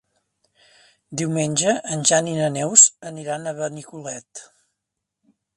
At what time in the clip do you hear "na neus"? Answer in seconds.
2.39-2.87